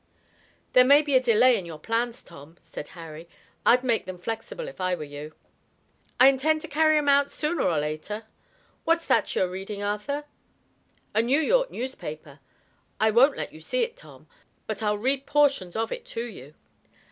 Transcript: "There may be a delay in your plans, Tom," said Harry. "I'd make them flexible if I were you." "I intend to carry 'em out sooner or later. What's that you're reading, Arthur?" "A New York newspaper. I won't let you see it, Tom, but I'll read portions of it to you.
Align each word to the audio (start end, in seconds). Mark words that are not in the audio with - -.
"There 0.73 0.83
may 0.83 1.03
be 1.03 1.15
a 1.15 1.19
delay 1.21 1.59
in 1.59 1.65
your 1.67 1.77
plans, 1.77 2.23
Tom," 2.23 2.57
said 2.59 2.87
Harry. 2.97 3.29
"I'd 3.67 3.83
make 3.83 4.05
them 4.07 4.17
flexible 4.17 4.67
if 4.67 4.81
I 4.81 4.95
were 4.95 5.03
you." 5.03 5.35
"I 6.19 6.27
intend 6.27 6.61
to 6.61 6.67
carry 6.67 6.97
'em 6.97 7.07
out 7.07 7.29
sooner 7.29 7.61
or 7.61 7.77
later. 7.77 8.23
What's 8.83 9.05
that 9.05 9.35
you're 9.35 9.47
reading, 9.47 9.83
Arthur?" 9.83 10.23
"A 11.13 11.21
New 11.21 11.39
York 11.39 11.69
newspaper. 11.69 12.39
I 12.99 13.11
won't 13.11 13.37
let 13.37 13.53
you 13.53 13.61
see 13.61 13.83
it, 13.83 13.95
Tom, 13.95 14.27
but 14.65 14.81
I'll 14.81 14.97
read 14.97 15.27
portions 15.27 15.75
of 15.75 15.91
it 15.91 16.03
to 16.07 16.25
you. 16.25 16.55